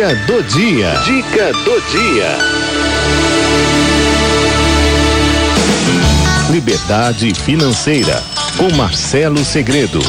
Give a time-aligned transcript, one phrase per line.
[0.00, 0.94] Dica do dia.
[1.04, 2.38] Dica do dia.
[6.50, 8.22] Liberdade financeira
[8.56, 10.00] com Marcelo Segredo.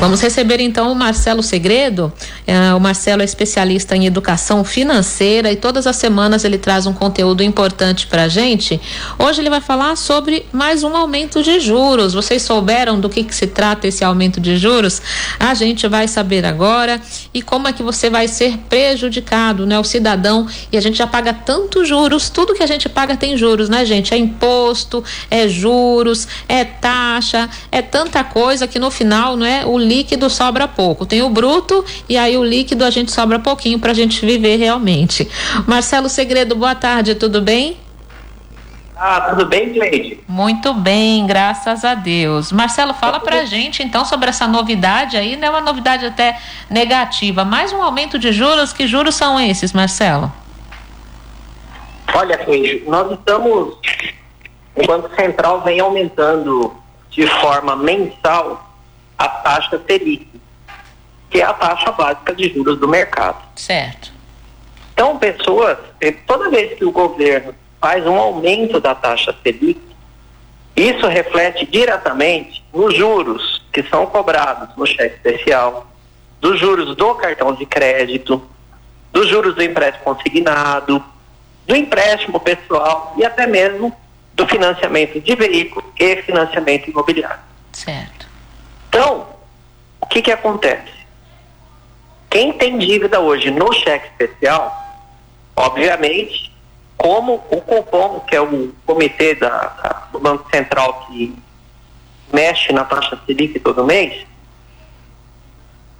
[0.00, 2.12] Vamos receber então o Marcelo Segredo.
[2.46, 6.92] É, o Marcelo é especialista em educação financeira e todas as semanas ele traz um
[6.92, 8.80] conteúdo importante para gente.
[9.18, 12.14] Hoje ele vai falar sobre mais um aumento de juros.
[12.14, 15.00] Vocês souberam do que, que se trata esse aumento de juros?
[15.38, 17.00] A gente vai saber agora
[17.32, 19.78] e como é que você vai ser prejudicado, né?
[19.78, 23.36] O cidadão e a gente já paga tantos juros, tudo que a gente paga tem
[23.36, 24.12] juros, né, gente?
[24.12, 29.64] É imposto, é juros, é taxa, é tanta coisa que no final, não é?
[29.64, 31.06] O líquido sobra pouco.
[31.06, 34.56] Tem o bruto e aí o líquido a gente sobra pouquinho para a gente viver
[34.56, 35.28] realmente.
[35.66, 37.76] Marcelo Segredo, boa tarde, tudo bem?
[39.04, 40.20] Ah, tudo bem, Cleide?
[40.28, 42.52] Muito bem, graças a Deus.
[42.52, 46.38] Marcelo, fala pra gente então sobre essa novidade aí, não é uma novidade até
[46.70, 50.32] negativa, mais um aumento de juros, que juros são esses, Marcelo?
[52.14, 53.76] Olha, Cleide, nós estamos,
[54.76, 56.72] o Banco Central vem aumentando
[57.10, 58.70] de forma mensal
[59.18, 60.28] a taxa Selic,
[61.32, 63.42] que é a taxa básica de juros do mercado.
[63.56, 64.12] Certo.
[64.92, 69.80] Então, pessoas, eh, toda vez que o governo faz um aumento da taxa Selic,
[70.76, 75.86] isso reflete diretamente nos juros que são cobrados no cheque especial,
[76.38, 78.46] dos juros do cartão de crédito,
[79.10, 81.02] dos juros do empréstimo consignado,
[81.66, 83.96] do empréstimo pessoal e até mesmo
[84.34, 87.40] do financiamento de veículo e financiamento imobiliário.
[87.72, 88.26] Certo.
[88.88, 89.26] Então,
[89.98, 91.01] o que, que acontece?
[92.32, 94.74] Quem tem dívida hoje no cheque especial,
[95.54, 96.50] obviamente,
[96.96, 101.36] como o Copom, que é o comitê da, da, do Banco Central que
[102.32, 104.26] mexe na taxa Selic todo mês,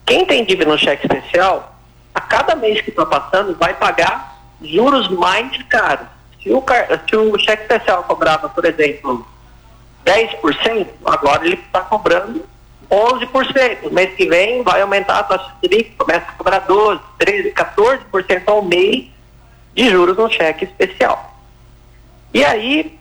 [0.07, 1.77] quem tem dívida no cheque especial,
[2.15, 6.07] a cada mês que está passando, vai pagar juros mais caros.
[6.43, 6.65] Se o,
[7.11, 9.27] se o cheque especial cobrava, por exemplo,
[10.07, 12.43] 10%, agora ele está cobrando
[12.93, 13.91] 11%.
[13.91, 18.63] Mês que vem vai aumentar a taxa Selic, começa a cobrar 12%, 13%, 14% ao
[18.63, 19.07] mês
[19.75, 21.35] de juros no cheque especial.
[22.35, 22.99] E aí,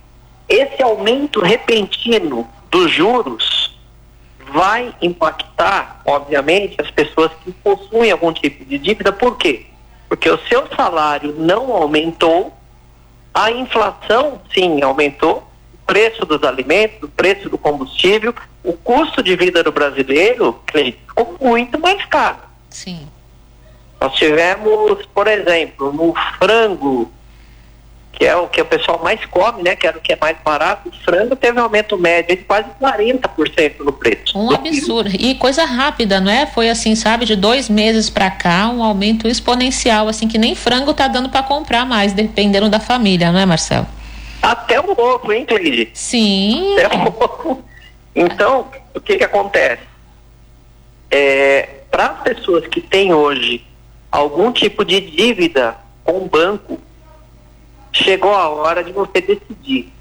[0.47, 3.77] esse aumento repentino dos juros
[4.53, 9.11] vai impactar, obviamente, as pessoas que possuem algum tipo de dívida.
[9.11, 9.65] Por quê?
[10.07, 12.53] Porque o seu salário não aumentou,
[13.33, 15.50] a inflação sim aumentou,
[15.91, 21.77] preço dos alimentos, o preço do combustível, o custo de vida do brasileiro ficou muito
[21.77, 22.37] mais caro.
[22.69, 23.01] Sim.
[23.99, 27.11] Nós tivemos, por exemplo, no frango,
[28.13, 29.75] que é o que o pessoal mais come, né?
[29.75, 32.69] Que era o que é mais barato, o frango teve um aumento médio de quase
[32.81, 34.39] 40% no preço.
[34.39, 35.09] Um absurdo.
[35.13, 36.45] E coisa rápida, não é?
[36.45, 40.93] Foi assim, sabe, de dois meses para cá, um aumento exponencial, assim, que nem frango
[40.93, 43.87] tá dando para comprar mais, dependendo da família, não é, Marcelo?
[44.41, 45.89] Até o ovo, hein, Cleide?
[45.93, 46.75] Sim.
[46.79, 47.63] Até o ovo.
[48.15, 49.83] Então, o que que acontece?
[51.09, 53.65] É, Para as pessoas que têm hoje
[54.11, 56.79] algum tipo de dívida com o banco,
[57.91, 59.91] chegou a hora de você decidir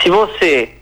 [0.00, 0.74] se você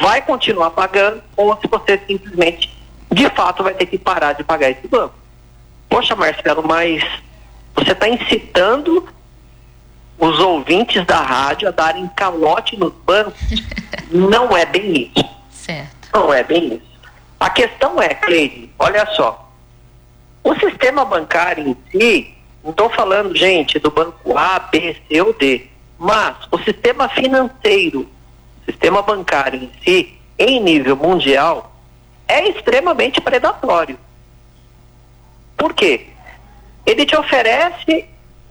[0.00, 2.72] vai continuar pagando ou se você simplesmente,
[3.12, 5.14] de fato, vai ter que parar de pagar esse banco.
[5.88, 7.04] Poxa, Marcelo, mas
[7.74, 9.06] você está incitando
[10.22, 13.34] os ouvintes da rádio a darem calote nos bancos.
[14.08, 15.28] Não é bem isso.
[15.50, 16.08] Certo.
[16.14, 17.00] Não é bem isso.
[17.40, 19.50] A questão é, Cleide, olha só.
[20.44, 25.32] O sistema bancário em si, não estou falando, gente, do banco A, B, C ou
[25.32, 25.66] D,
[25.98, 28.08] mas o sistema financeiro,
[28.60, 31.72] o sistema bancário em si, em nível mundial,
[32.28, 33.98] é extremamente predatório.
[35.56, 36.06] Por quê?
[36.84, 38.04] Ele te oferece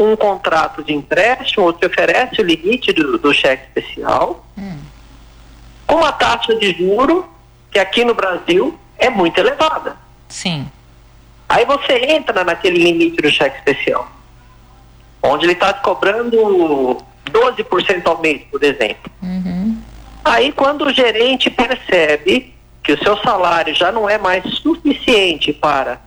[0.04, 4.80] um contrato de empréstimo te oferece o limite do, do cheque especial hum.
[5.86, 7.28] com uma taxa de juro
[7.70, 9.96] que aqui no Brasil é muito elevada.
[10.28, 10.68] Sim.
[11.48, 14.10] Aí você entra naquele limite do cheque especial,
[15.22, 16.98] onde ele está te cobrando
[17.30, 19.12] 12% ao mês, por exemplo.
[19.22, 19.78] Uhum.
[20.24, 26.00] Aí quando o gerente percebe que o seu salário já não é mais suficiente para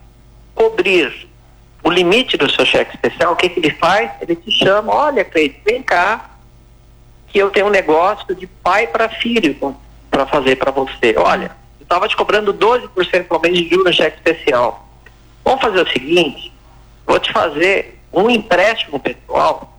[0.54, 1.28] cobrir
[1.84, 4.10] o limite do seu cheque especial, o que, que ele faz?
[4.22, 6.30] Ele te chama, olha, Cleide, vem cá,
[7.28, 9.54] que eu tenho um negócio de pai para filho
[10.10, 11.14] para fazer para você.
[11.18, 14.88] Olha, eu estava te cobrando 12% ao mês de juros no cheque especial.
[15.44, 16.50] Vamos fazer o seguinte,
[17.06, 19.76] vou te fazer um empréstimo pessoal,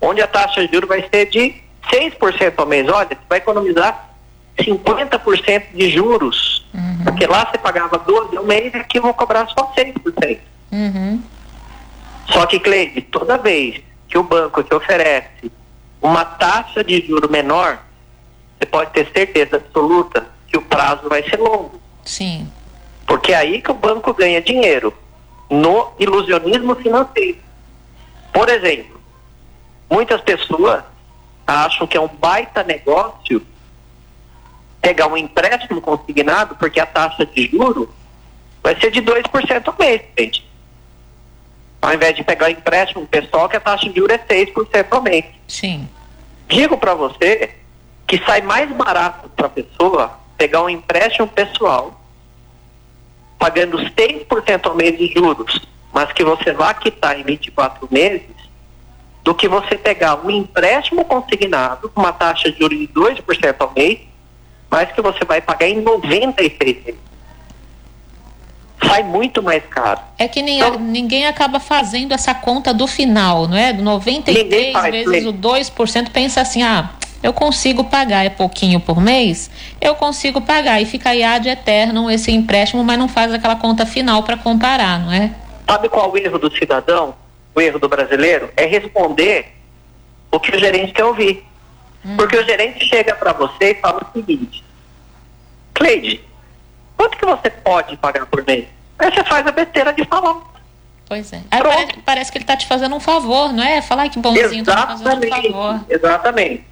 [0.00, 1.54] onde a taxa de juros vai ser de
[1.92, 2.88] 6% ao mês.
[2.88, 4.10] Olha, você vai economizar
[4.58, 6.66] 50% de juros.
[6.74, 7.04] Uhum.
[7.04, 10.38] Porque lá você pagava 12 ao mês e aqui eu vou cobrar só 6%.
[10.70, 11.22] Uhum.
[12.30, 15.50] Só que, Cleide, toda vez que o banco te oferece
[16.00, 17.78] uma taxa de juro menor,
[18.58, 21.80] você pode ter certeza absoluta que o prazo vai ser longo.
[22.04, 22.50] Sim.
[23.06, 24.92] Porque é aí que o banco ganha dinheiro,
[25.50, 27.38] no ilusionismo financeiro.
[28.32, 29.00] Por exemplo,
[29.90, 30.84] muitas pessoas
[31.46, 33.44] acham que é um baita negócio
[34.80, 37.92] pegar um empréstimo consignado, porque a taxa de juro
[38.62, 40.47] vai ser de 2% ao mês, gente.
[41.80, 45.24] Ao invés de pegar empréstimo pessoal, que a taxa de juros é 6% ao mês.
[45.46, 45.88] Sim.
[46.48, 47.54] Digo para você
[48.06, 52.00] que sai mais barato para a pessoa pegar um empréstimo pessoal,
[53.38, 55.60] pagando 6% ao mês de juros,
[55.92, 58.38] mas que você vai quitar em 24 meses,
[59.22, 63.72] do que você pegar um empréstimo consignado com uma taxa de juros de 2% ao
[63.74, 64.00] mês,
[64.70, 67.07] mas que você vai pagar em 96 meses.
[68.88, 70.00] Sai muito mais caro.
[70.18, 73.72] É que nem, então, ninguém acaba fazendo essa conta do final, não é?
[73.72, 76.90] 93 faz, vezes o 2%, pensa assim, ah,
[77.22, 79.50] eu consigo pagar, é pouquinho por mês,
[79.80, 83.84] eu consigo pagar e fica aí ad eterno esse empréstimo, mas não faz aquela conta
[83.84, 85.32] final para comparar, não é?
[85.68, 87.14] Sabe qual o erro do cidadão,
[87.54, 88.50] o erro do brasileiro?
[88.56, 89.52] É responder
[90.30, 91.44] o que o gerente quer ouvir.
[92.04, 92.16] Hum.
[92.16, 94.64] Porque o gerente chega para você e fala o seguinte:
[95.74, 96.20] Cleide,
[96.96, 98.66] quanto que você pode pagar por mês?
[98.98, 100.36] Aí você faz a besteira de falar.
[101.06, 101.40] Pois é.
[101.50, 103.80] Aí parece, parece, que ele está te fazendo um favor, não é?
[103.80, 105.80] Falar que bonzinho, está fazendo um favor.
[105.88, 106.64] Exatamente.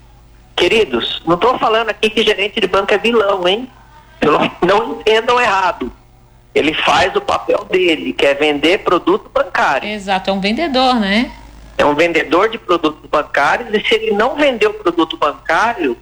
[0.55, 3.69] Queridos, não estou falando aqui que gerente de banco é vilão, hein?
[4.65, 5.91] Não entendam errado.
[6.53, 9.87] Ele faz o papel dele, que é vender produto bancário.
[9.87, 11.31] Exato, é um vendedor, né?
[11.77, 15.95] É um vendedor de produtos bancários e se ele não vender o produto bancário,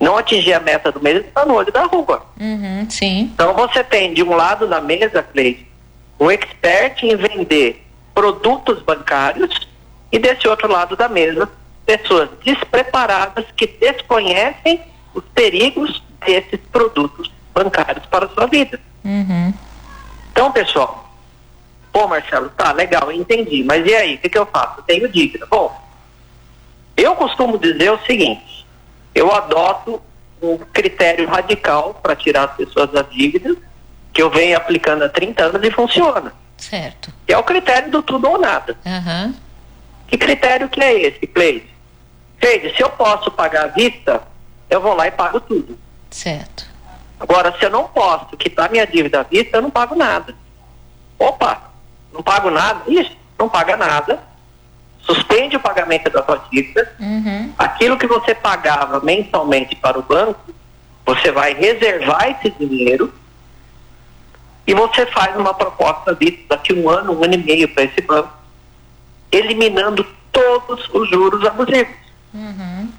[0.00, 2.24] não atingir a meta do mês, ele está no olho da rua.
[2.40, 3.30] Uhum, sim.
[3.34, 5.66] Então você tem de um lado da mesa, Cleide,
[6.20, 7.84] um expert em vender
[8.14, 9.68] produtos bancários
[10.10, 11.48] e desse outro lado da mesa,
[11.84, 14.80] pessoas despreparadas que desconhecem
[15.14, 18.80] os perigos desses produtos bancários para a sua vida.
[19.04, 19.52] Uhum.
[20.32, 21.12] Então, pessoal,
[21.92, 24.80] pô, Marcelo, tá legal, entendi, mas e aí, o que, que eu faço?
[24.80, 25.46] Eu tenho dívida.
[25.46, 25.74] Bom,
[26.96, 28.57] eu costumo dizer o seguinte:
[29.14, 30.00] eu adoto
[30.40, 33.56] um critério radical para tirar as pessoas da dívida,
[34.12, 36.32] que eu venho aplicando há 30 anos e funciona.
[36.56, 37.12] Certo.
[37.26, 38.76] Que é o critério do tudo ou nada.
[38.84, 39.34] Uhum.
[40.06, 41.68] Que critério que é esse, Cleide?
[42.40, 44.22] Cleide, se eu posso pagar à vista,
[44.70, 45.78] eu vou lá e pago tudo.
[46.10, 46.66] Certo.
[47.20, 50.34] Agora, se eu não posso quitar minha dívida à vista, eu não pago nada.
[51.18, 51.70] Opa,
[52.12, 52.82] não pago nada?
[52.86, 54.22] Isso, não paga nada.
[55.08, 56.92] Suspende o pagamento da sua dívida.
[57.00, 57.52] Uhum.
[57.56, 60.54] Aquilo que você pagava mensalmente para o banco,
[61.06, 63.10] você vai reservar esse dinheiro
[64.66, 68.02] e você faz uma proposta disso daqui um ano, um ano e meio para esse
[68.02, 68.30] banco,
[69.32, 71.96] eliminando todos os juros abusivos.
[72.34, 72.92] Uhum.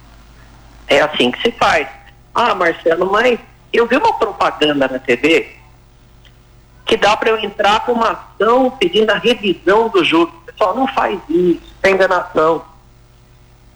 [0.88, 1.88] É assim que se faz.
[2.33, 3.39] Ah, Marcelo, mas
[3.71, 5.56] eu vi uma propaganda na TV
[6.89, 10.33] que dá para eu entrar com uma ação pedindo a revisão do juros.
[10.59, 12.65] Pessoal, não faz isso, tem enganação.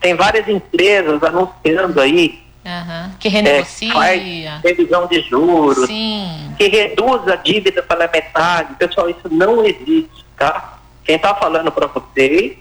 [0.02, 3.12] Tem várias empresas anunciando aí Uhum.
[3.20, 3.90] Que renegocia.
[3.90, 5.86] É, faz revisão de juros.
[5.86, 6.56] Sim.
[6.58, 8.74] Que reduz a dívida pela metade.
[8.76, 10.80] Pessoal, isso não existe, tá?
[11.04, 12.58] Quem está falando para vocês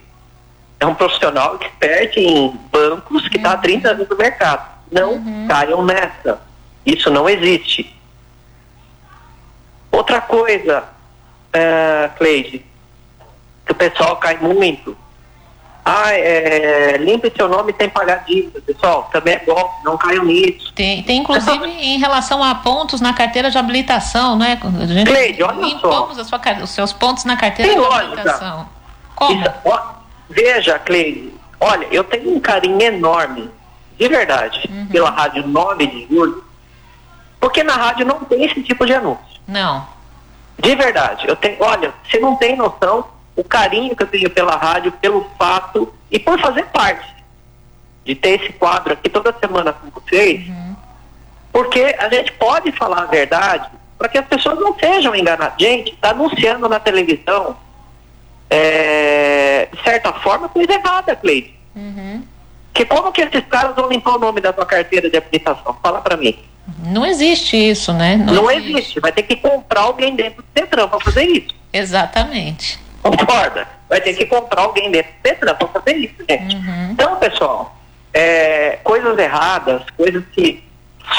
[0.77, 3.55] é um profissional expert em bancos que está uhum.
[3.55, 4.69] há 30 anos no mercado.
[4.91, 5.47] Não uhum.
[5.47, 6.41] caiam nessa.
[6.85, 7.95] Isso não existe.
[9.89, 10.83] Outra coisa,
[11.53, 12.65] é, Cleide,
[13.73, 14.95] o pessoal cai muito.
[15.85, 19.09] Ah, é, limpe seu nome sem pagar dívida, pessoal.
[19.11, 20.71] Também é golpe, não caiam nisso.
[20.73, 24.53] Tem, tem inclusive em relação a pontos na carteira de habilitação, não é?
[24.53, 26.13] A gente Cleide, olha só.
[26.23, 28.05] Sua, os seus pontos na carteira tem de lógica.
[28.05, 28.69] habilitação.
[29.13, 29.41] Como?
[29.41, 29.81] Isso, ó,
[30.29, 33.49] veja, Cleide, olha, eu tenho um carinho enorme,
[33.99, 34.85] de verdade, uhum.
[34.87, 36.45] pela Rádio 9 de Julho,
[37.41, 39.41] porque na rádio não tem esse tipo de anúncio.
[39.45, 39.85] Não.
[40.57, 41.27] De verdade.
[41.27, 45.29] Eu tenho, olha, você não tem noção o carinho que eu tenho pela rádio, pelo
[45.37, 47.13] fato e por fazer parte
[48.05, 50.75] de ter esse quadro aqui toda semana com vocês, uhum.
[51.51, 55.55] porque a gente pode falar a verdade para que as pessoas não sejam enganadas.
[55.57, 57.55] Gente, está anunciando na televisão,
[58.49, 61.57] é, de certa forma, coisa errada, Cleide.
[61.75, 62.23] Uhum.
[62.73, 65.77] Que como que esses caras vão limpar o nome da sua carteira de habilitação?
[65.81, 66.37] Fala para mim.
[66.85, 68.17] Não existe isso, né?
[68.17, 68.77] Não, não existe.
[68.77, 68.99] existe.
[68.99, 71.55] Vai ter que comprar alguém dentro do Centrão para fazer isso.
[71.71, 72.82] Exatamente.
[73.03, 73.67] Concorda?
[73.89, 76.55] Vai ter que comprar alguém dentro do Centrão para fazer isso, gente.
[76.55, 76.91] Uhum.
[76.91, 77.77] Então, pessoal,
[78.13, 80.63] é, coisas erradas, coisas que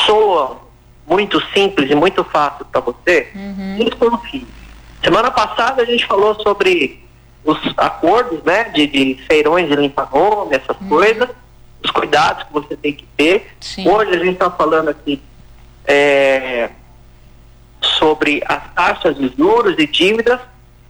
[0.06, 0.60] soam
[1.06, 3.76] muito simples e muito fácil para você, uhum.
[3.78, 4.46] desconfie.
[5.02, 7.04] Semana passada a gente falou sobre
[7.44, 10.88] os acordos, né, de, de feirões de limpa-nome, essas uhum.
[10.88, 11.28] coisas,
[11.82, 13.54] os cuidados que você tem que ter.
[13.60, 13.86] Sim.
[13.86, 15.20] Hoje a gente está falando aqui
[15.84, 16.70] é,
[17.82, 20.40] sobre as taxas de juros e dívidas.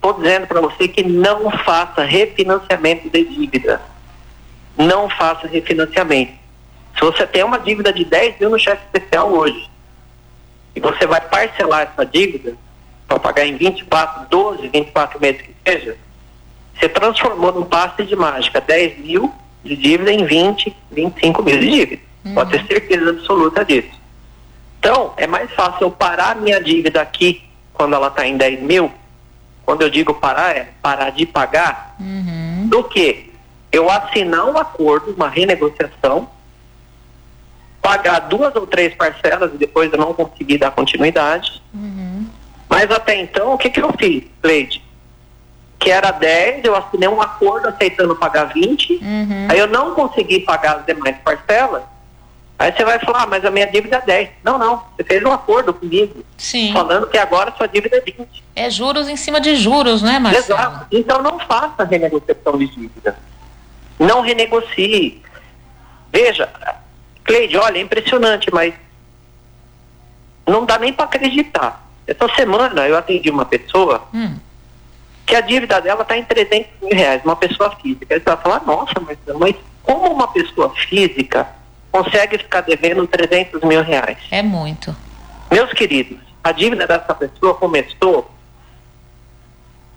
[0.04, 3.80] Estou dizendo para você que não faça refinanciamento de dívida.
[4.76, 6.34] Não faça refinanciamento.
[6.94, 9.66] Se você tem uma dívida de 10 mil no cheque especial hoje,
[10.76, 12.54] e você vai parcelar essa dívida
[13.08, 15.96] para pagar em 24, 12, 24 meses que seja,
[16.78, 19.32] você transformou num passe de mágica 10 mil
[19.64, 22.02] de dívida em 20, 25 mil de dívida.
[22.26, 22.34] Uhum.
[22.34, 23.98] Pode ter certeza absoluta disso.
[24.80, 27.42] Então, é mais fácil eu parar minha dívida aqui
[27.72, 28.92] quando ela está em 10 mil.
[29.64, 32.68] Quando eu digo parar, é parar de pagar, uhum.
[32.68, 33.32] do que
[33.72, 36.28] eu assinar um acordo, uma renegociação,
[37.80, 41.62] pagar duas ou três parcelas e depois eu não conseguir dar continuidade.
[41.72, 42.26] Uhum.
[42.68, 44.84] Mas até então, o que, que eu fiz, Leide?
[45.84, 49.48] que era 10, eu assinei um acordo aceitando pagar 20, uhum.
[49.50, 51.82] aí eu não consegui pagar as demais parcelas,
[52.58, 54.30] aí você vai falar, ah, mas a minha dívida é 10.
[54.42, 56.72] Não, não, você fez um acordo comigo, Sim.
[56.72, 58.44] falando que agora sua dívida é 20.
[58.54, 60.58] É juros em cima de juros, né, Marcelo?
[60.60, 60.86] Exato.
[60.90, 63.16] Então não faça renegociação de dívida.
[63.98, 65.22] Não renegocie.
[66.12, 66.48] Veja,
[67.24, 68.74] Cleide, olha, é impressionante, mas
[70.46, 71.84] não dá nem para acreditar.
[72.06, 74.36] Essa semana eu atendi uma pessoa hum
[75.26, 78.14] que a dívida dela está em 300 mil reais, uma pessoa física.
[78.14, 81.48] Aí você vai falar, nossa, mas, mas como uma pessoa física
[82.02, 84.18] consegue ficar devendo 300 mil reais?
[84.30, 84.94] É muito.
[85.50, 88.30] Meus queridos, a dívida dessa pessoa começou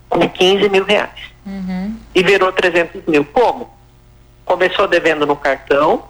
[0.10, 1.96] com 15 mil reais uhum.
[2.14, 3.26] e virou 300 mil.
[3.26, 3.70] Como?
[4.46, 6.06] Começou devendo no cartão,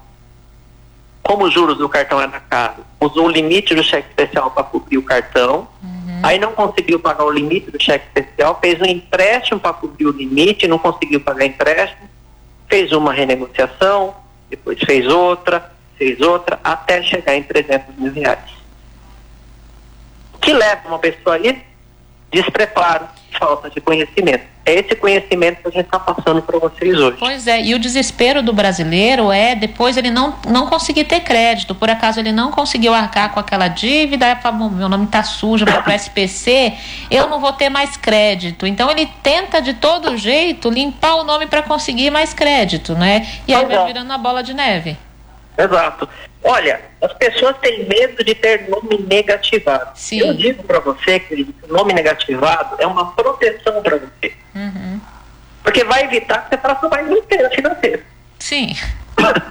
[1.23, 4.97] como os juros do cartão era caro, usou o limite do cheque especial para cobrir
[4.97, 5.67] o cartão.
[5.83, 6.21] Uhum Uhum.
[6.23, 10.11] Aí não conseguiu pagar o limite do cheque especial, fez um empréstimo para cobrir o
[10.11, 12.09] limite, não conseguiu pagar empréstimo,
[12.67, 14.15] fez uma renegociação,
[14.49, 18.57] depois fez outra, fez outra, até chegar em 300 mil reais.
[20.33, 21.67] O que leva uma pessoa a isso?
[22.31, 23.07] Despreparo,
[23.39, 24.45] falta de conhecimento.
[24.65, 27.15] É esse conhecimento que a gente está passando para vocês hoje.
[27.17, 31.73] Pois é, e o desespero do brasileiro é depois ele não, não conseguir ter crédito.
[31.73, 35.63] Por acaso ele não conseguiu arcar com aquela dívida, aí fala, meu nome está sujo,
[35.63, 36.73] para o SPC,
[37.09, 38.67] eu não vou ter mais crédito.
[38.67, 43.25] Então ele tenta de todo jeito limpar o nome para conseguir mais crédito, né?
[43.47, 44.97] E aí vai virando a bola de neve.
[45.57, 46.07] Exato.
[46.43, 49.91] Olha, as pessoas têm medo de ter nome negativado.
[49.95, 50.19] Sim.
[50.19, 54.33] Eu digo para você que o nome negativado é uma proteção para você.
[54.55, 55.01] Uhum.
[55.63, 58.01] Porque vai evitar que você faça mais besteira financeira.
[58.39, 58.75] Sim.
[59.17, 59.41] a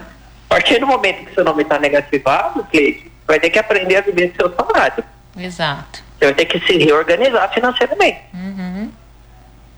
[0.48, 4.32] partir do momento que seu nome está negativado, Cleide, vai ter que aprender a viver
[4.40, 5.04] seu salário.
[5.36, 6.02] Exato.
[6.18, 8.20] Você vai ter que se reorganizar financeiramente.
[8.32, 8.90] Uhum.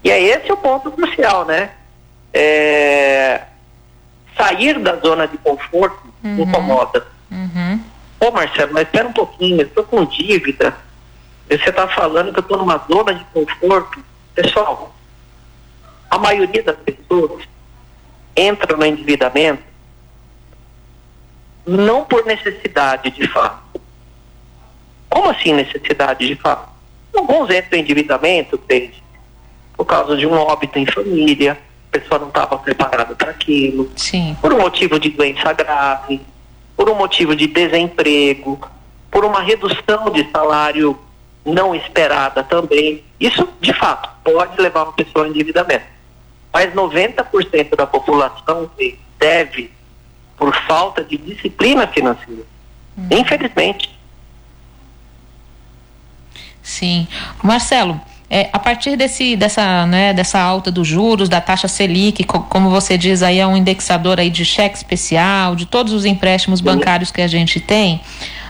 [0.04, 1.70] E é esse o ponto crucial, né?
[2.32, 3.42] É...
[4.38, 6.42] Sair da zona de conforto uhum.
[6.42, 7.06] incomoda.
[7.30, 7.82] Uhum.
[8.18, 10.74] Pô, Marcelo, mas espera um pouquinho, eu estou com dívida.
[11.48, 14.02] Você está falando que eu estou numa zona de conforto.
[14.34, 14.94] Pessoal,
[16.10, 17.42] a maioria das pessoas
[18.36, 19.62] entra no endividamento
[21.66, 23.80] não por necessidade de fato.
[25.10, 26.70] Como assim necessidade de fato?
[27.14, 29.02] Alguns entram em endividamento, desde
[29.76, 31.58] por causa de um óbito em família,
[31.92, 34.36] a pessoa não estava preparada para aquilo, Sim.
[34.40, 36.20] por um motivo de doença grave,
[36.76, 38.60] por um motivo de desemprego,
[39.10, 40.98] por uma redução de salário
[41.44, 43.02] não esperada também.
[43.18, 45.86] Isso, de fato, pode levar uma pessoa ao endividamento.
[46.52, 48.70] Mas 90% da população
[49.18, 49.70] deve
[50.36, 52.42] por falta de disciplina financeira.
[52.96, 53.08] Hum.
[53.10, 53.98] Infelizmente.
[56.62, 57.08] Sim.
[57.42, 62.40] Marcelo, é, a partir desse, dessa, né, dessa alta dos juros, da taxa Selic, co
[62.40, 66.60] como você diz aí, é um indexador aí de cheque especial, de todos os empréstimos
[66.60, 68.02] bancários que a gente tem,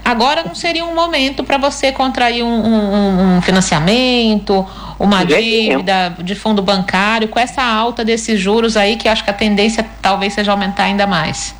[0.05, 4.67] agora não seria um momento para você contrair um, um, um, financiamento,
[4.99, 9.35] uma dívida de fundo bancário, com essa alta desses juros aí, que acho que a
[9.35, 11.55] tendência talvez seja aumentar ainda mais.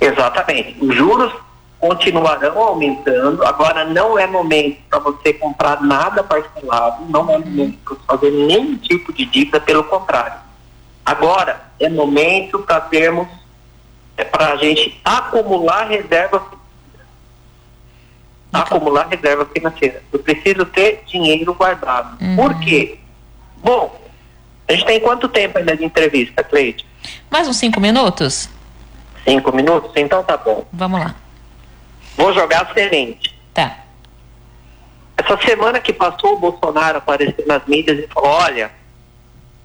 [0.00, 0.76] Exatamente.
[0.80, 1.32] Os juros
[1.78, 3.44] continuarão aumentando.
[3.44, 8.76] Agora não é momento para você comprar nada parcelado, não é momento para fazer nenhum
[8.76, 10.38] tipo de dívida, pelo contrário.
[11.04, 13.28] Agora é momento para termos,
[14.16, 16.42] é para a gente acumular reserva
[18.52, 20.02] acumular reserva financeira.
[20.12, 22.16] Eu preciso ter dinheiro guardado.
[22.22, 22.36] Uhum.
[22.36, 22.98] Por quê?
[23.56, 24.00] Bom,
[24.68, 26.86] a gente tem quanto tempo ainda de entrevista, Cleide?
[27.28, 28.48] Mais uns cinco minutos?
[29.24, 29.90] Cinco minutos?
[29.96, 30.64] Então tá bom.
[30.72, 31.14] Vamos lá.
[32.16, 33.34] Vou jogar semente.
[33.52, 33.78] Tá.
[35.16, 38.70] Essa semana que passou, o Bolsonaro apareceu nas mídias e falou: olha,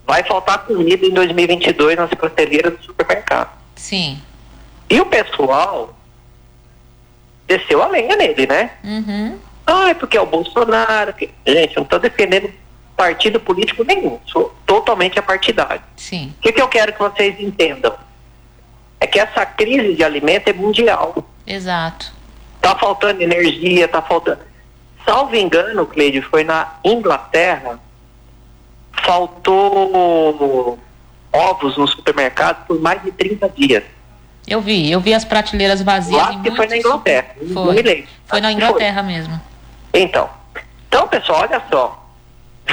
[0.05, 3.49] vai faltar comida em 2022 nas prateleiras do supermercado.
[3.75, 4.21] Sim.
[4.89, 5.95] E o pessoal
[7.47, 8.71] desceu a lenha nele, né?
[8.83, 9.39] Uhum.
[9.65, 11.13] Ah, é porque é o Bolsonaro.
[11.13, 11.29] Que...
[11.45, 12.51] Gente, eu não estou defendendo
[12.95, 15.81] partido político nenhum, sou totalmente apartidário.
[15.95, 16.33] Sim.
[16.37, 17.95] O que, que eu quero que vocês entendam?
[18.99, 21.15] É que essa crise de alimento é mundial.
[21.47, 22.11] Exato.
[22.61, 24.39] Tá faltando energia, tá faltando.
[25.05, 27.79] Salvo engano, Cleide, foi na Inglaterra,
[29.05, 30.77] faltou
[31.31, 33.83] ovos no supermercado por mais de 30 dias.
[34.47, 36.19] Eu vi, eu vi as prateleiras vazias.
[36.19, 37.27] Lá que foi na Inglaterra.
[37.53, 39.13] Foi, foi na Inglaterra foi.
[39.13, 39.41] mesmo.
[39.93, 40.29] Então,
[40.87, 42.07] então, pessoal, olha só.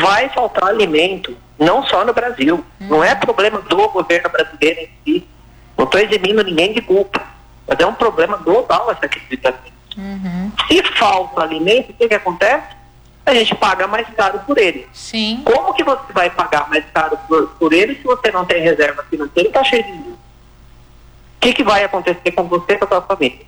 [0.00, 2.64] Vai faltar alimento, não só no Brasil.
[2.81, 2.87] Hum.
[2.88, 5.28] Não é problema do governo brasileiro em si.
[5.76, 7.23] Não estou eximindo ninguém de culpa.
[7.66, 9.75] Mas é um problema global essa crise de.
[9.97, 10.53] Uhum.
[10.69, 12.76] Se falta alimento, o que, que acontece?
[13.25, 14.87] A gente paga mais caro por ele.
[14.93, 15.43] Sim.
[15.45, 19.05] Como que você vai pagar mais caro por, por ele se você não tem reserva
[19.11, 20.12] financeira e está cheio de dinheiro?
[20.12, 23.47] O que, que vai acontecer com você e com a sua família?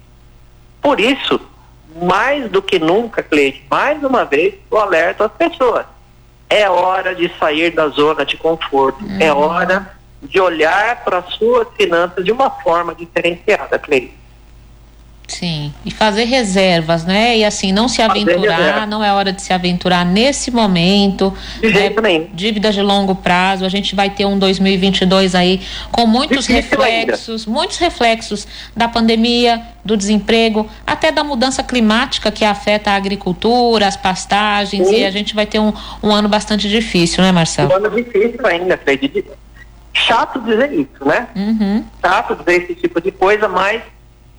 [0.81, 1.41] Por isso,
[2.03, 5.87] mais do que nunca, Cleide, mais uma vez, eu alerto as pessoas.
[6.49, 9.05] É hora de sair da zona de conforto.
[9.05, 9.19] Uhum.
[9.21, 9.91] É hora
[10.23, 14.13] de olhar para as suas finanças de uma forma diferenciada, Cleide.
[15.29, 17.37] Sim, e fazer reservas, né?
[17.37, 21.33] E assim, não se aventurar, não é hora de se aventurar nesse momento.
[21.61, 22.27] De né?
[22.35, 25.61] jeito de longo prazo, a gente vai ter um 2022 aí
[25.93, 27.59] com muitos Difícil reflexos, ainda.
[27.59, 33.99] muitos reflexos da pandemia, do desemprego, até da mudança climática que afeta a agricultura, as
[33.99, 34.97] pastagens, Sim.
[34.97, 37.71] e a gente vai ter um, um ano bastante difícil, né, Marcelo?
[37.71, 39.27] Um ano difícil ainda, Cleide.
[39.93, 41.29] Chato dizer isso, né?
[41.37, 41.85] Uhum.
[42.01, 43.83] Chato dizer esse tipo de coisa, mas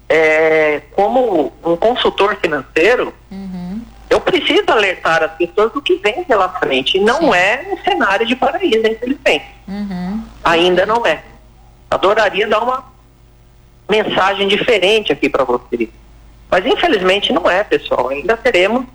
[0.10, 3.82] é, como um consultor financeiro, Uhum.
[4.10, 6.98] eu preciso alertar as pessoas do que vem pela frente.
[6.98, 7.34] E não Sim.
[7.36, 9.46] é um cenário de paraíso, infelizmente.
[9.68, 10.24] Uhum.
[10.44, 11.22] Ainda não é.
[11.92, 12.84] Adoraria dar uma
[13.90, 15.90] mensagem diferente aqui para vocês.
[16.50, 18.10] Mas infelizmente não é, pessoal.
[18.10, 18.86] Ainda teremos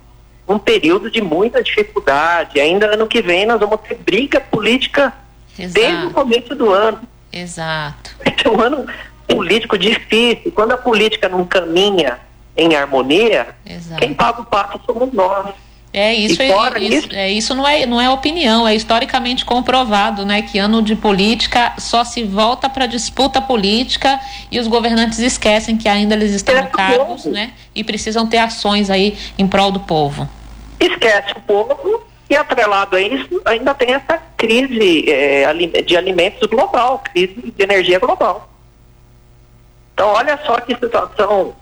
[0.47, 2.59] um período de muita dificuldade.
[2.59, 5.13] Ainda ano que vem nós vamos ter briga política
[5.57, 6.99] desde o Exato, começo do ano.
[7.31, 8.15] exato.
[8.45, 8.85] É um ano
[9.27, 10.51] político difícil.
[10.53, 12.19] Quando a política não caminha
[12.55, 13.99] em harmonia, Exato.
[13.99, 15.53] quem paga o pato somos nós.
[15.91, 20.41] É isso, é, isso, é, isso não é, não é opinião, é historicamente comprovado, né?
[20.41, 24.19] Que ano de política só se volta para disputa política
[24.51, 27.51] e os governantes esquecem que ainda eles estão É no cargos, né?
[27.73, 30.27] E precisam ter ações aí em prol do povo.
[30.81, 35.05] Esquece o povo e atrelado a isso ainda tem essa crise
[35.47, 38.49] ali- de alimentos global, crise de energia global.
[39.95, 41.55] Então olha só que situação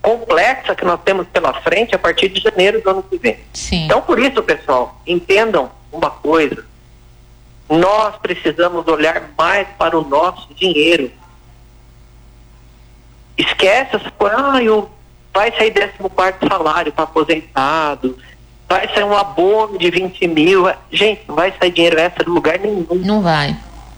[0.00, 3.38] complexa que nós temos pela frente a partir de janeiro do ano que vem.
[3.52, 3.84] Sim.
[3.84, 6.64] Então, por isso, pessoal, entendam uma coisa.
[7.68, 11.10] Nós precisamos olhar mais para o nosso dinheiro.
[13.36, 14.38] Esquece as coisas.
[14.38, 14.88] Ah, eu,
[15.34, 18.16] vai sair 14 salário para aposentado.
[18.68, 20.64] Vai sair um abono de 20 mil.
[20.90, 22.86] Gente, não vai sair dinheiro extra de lugar nenhum.
[23.04, 23.56] Não vai.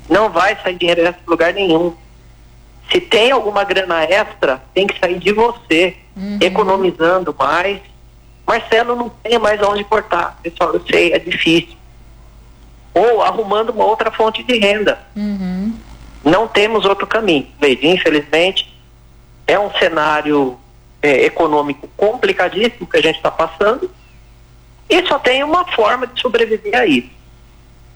[0.09, 1.94] Não vai sair dinheiro extra de lugar nenhum.
[2.90, 6.38] Se tem alguma grana extra, tem que sair de você, Uhum.
[6.40, 7.81] economizando mais.
[8.47, 11.77] Marcelo não tem mais onde cortar, pessoal, eu sei, é difícil.
[12.92, 15.01] Ou arrumando uma outra fonte de renda.
[15.16, 15.75] Uhum.
[16.23, 17.49] Não temos outro caminho.
[17.61, 18.73] Veja, infelizmente,
[19.47, 20.57] é um cenário
[21.03, 23.90] é, econômico complicadíssimo que a gente está passando
[24.88, 27.11] e só tem uma forma de sobreviver a isso.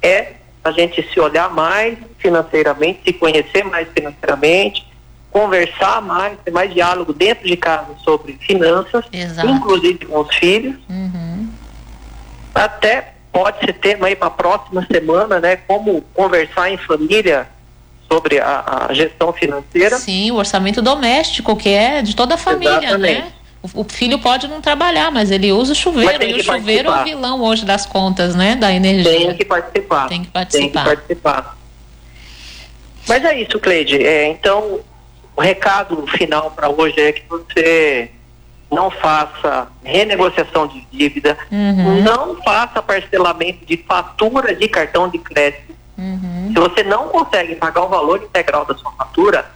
[0.03, 0.33] É
[0.68, 4.87] a gente se olhar mais financeiramente, se conhecer mais financeiramente,
[5.31, 9.48] conversar mais, ter mais diálogo dentro de casa sobre finanças, Exato.
[9.48, 10.76] inclusive com os filhos.
[10.88, 11.48] Uhum.
[12.54, 15.57] Até pode ser tema aí para a próxima semana, né?
[15.57, 17.48] Como conversar em família
[18.11, 19.96] sobre a, a gestão financeira.
[19.98, 23.20] Sim, o orçamento doméstico, que é de toda a família, Exatamente.
[23.20, 23.33] né?
[23.62, 26.23] O, o filho pode não trabalhar, mas ele usa o chuveiro.
[26.23, 27.05] E o chuveiro é o participar.
[27.05, 28.55] vilão hoje das contas, né?
[28.55, 29.12] Da energia.
[29.29, 30.09] Tem que participar.
[30.09, 30.85] Tem que participar.
[30.85, 31.59] Tem que participar.
[33.09, 34.05] Mas é isso, Cleide.
[34.05, 34.81] É, então,
[35.37, 38.11] o recado final para hoje é que você
[38.71, 42.03] não faça renegociação de dívida, Uhum.
[42.03, 45.75] não faça parcelamento de fatura de cartão de crédito.
[45.97, 46.53] Uhum.
[46.55, 49.51] Se você não consegue pagar o valor integral da sua fatura,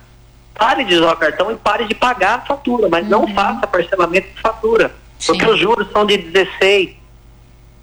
[0.54, 4.28] pare de usar o cartão e pare de pagar a fatura, mas não faça parcelamento
[4.34, 4.94] de fatura,
[5.26, 5.50] porque Sim.
[5.50, 6.90] os juros são de 16,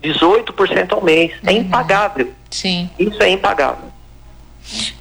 [0.04, 1.34] 18% ao mês.
[1.46, 2.32] É impagável.
[2.50, 2.90] Sim.
[2.98, 3.90] Isso é impagável.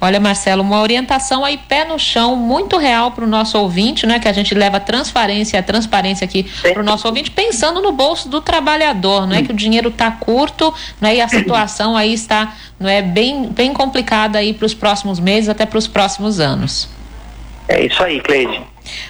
[0.01, 4.19] Olha, Marcelo, uma orientação aí pé no chão, muito real para o nosso ouvinte, né?
[4.19, 8.27] Que a gente leva transparência, a transparência aqui para o nosso ouvinte, pensando no bolso
[8.29, 11.17] do trabalhador, não é que o dinheiro está curto, não é?
[11.17, 15.49] E a situação aí está, não é bem, bem complicada aí para os próximos meses,
[15.49, 16.89] até para os próximos anos.
[17.69, 18.61] É isso aí, Cleide.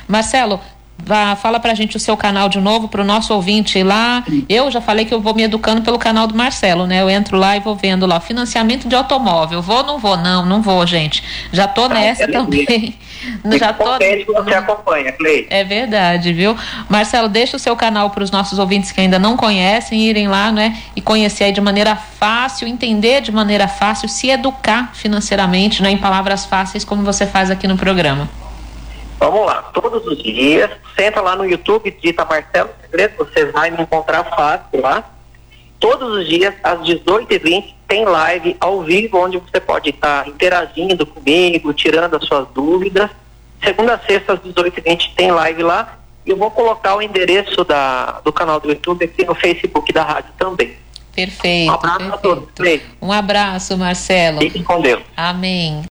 [0.07, 0.59] Marcelo,
[1.05, 4.23] Vá, fala pra gente o seu canal de novo, pro nosso ouvinte lá.
[4.47, 7.01] Eu já falei que eu vou me educando pelo canal do Marcelo, né?
[7.01, 9.61] Eu entro lá e vou vendo lá, financiamento de automóvel.
[9.61, 11.23] Vou, não vou, não, não vou, gente.
[11.51, 12.95] Já tô ah, nessa também.
[13.57, 13.85] já tô.
[13.95, 15.47] Você acompanha, Clay.
[15.49, 16.55] É verdade, viu?
[16.89, 20.51] Marcelo, deixa o seu canal para os nossos ouvintes que ainda não conhecem, irem lá,
[20.51, 20.77] né?
[20.95, 25.91] E conhecer aí de maneira fácil, entender de maneira fácil, se educar financeiramente, né?
[25.91, 28.29] Em palavras fáceis, como você faz aqui no programa.
[29.19, 33.81] Vamos lá, todos os dias, senta lá no YouTube, digita Marcelo Segredo, você vai me
[33.81, 35.03] encontrar fácil lá.
[35.77, 41.73] Todos os dias, às 18h20, tem live ao vivo, onde você pode estar interagindo comigo,
[41.73, 43.09] tirando as suas dúvidas.
[43.63, 45.99] Segunda a sexta, às 18h20, tem live lá.
[46.25, 50.03] E eu vou colocar o endereço da, do canal do YouTube aqui no Facebook da
[50.03, 50.75] rádio também.
[51.15, 51.71] Perfeito.
[51.71, 52.13] Um abraço perfeito.
[52.13, 52.81] a todos.
[53.01, 54.39] Um abraço, Marcelo.
[54.39, 55.01] Fique com Deus.
[55.15, 55.81] Amém.